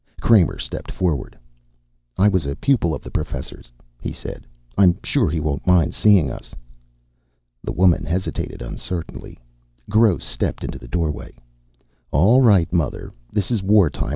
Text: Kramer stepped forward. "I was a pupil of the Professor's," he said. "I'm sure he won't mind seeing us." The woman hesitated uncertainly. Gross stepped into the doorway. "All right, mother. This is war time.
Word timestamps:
Kramer 0.19 0.57
stepped 0.57 0.89
forward. 0.91 1.37
"I 2.17 2.27
was 2.27 2.47
a 2.47 2.55
pupil 2.55 2.95
of 2.95 3.03
the 3.03 3.11
Professor's," 3.11 3.71
he 4.01 4.11
said. 4.11 4.47
"I'm 4.75 4.97
sure 5.03 5.29
he 5.29 5.39
won't 5.39 5.67
mind 5.67 5.93
seeing 5.93 6.31
us." 6.31 6.55
The 7.63 7.71
woman 7.71 8.03
hesitated 8.05 8.63
uncertainly. 8.63 9.37
Gross 9.91 10.23
stepped 10.23 10.63
into 10.63 10.79
the 10.79 10.87
doorway. 10.87 11.35
"All 12.09 12.41
right, 12.41 12.73
mother. 12.73 13.11
This 13.31 13.51
is 13.51 13.61
war 13.61 13.91
time. 13.91 14.09